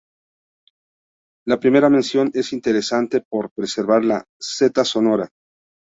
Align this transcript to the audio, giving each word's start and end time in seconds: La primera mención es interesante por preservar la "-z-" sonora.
La 1.45 1.59
primera 1.59 1.87
mención 1.87 2.31
es 2.33 2.53
interesante 2.53 3.21
por 3.21 3.51
preservar 3.51 4.03
la 4.03 4.25
"-z-" 4.39 4.83
sonora. 4.83 5.29